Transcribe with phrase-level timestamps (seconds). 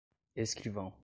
[0.35, 0.93] escrivão